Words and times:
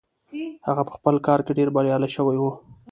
هغه 0.67 0.81
په 0.87 0.91
خپل 0.97 1.15
کار 1.27 1.39
کې 1.45 1.57
ډېر 1.57 1.69
بريالي 1.75 2.09
شوی 2.15 2.37
و. 2.39 2.43